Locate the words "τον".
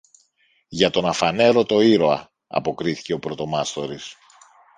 0.89-1.05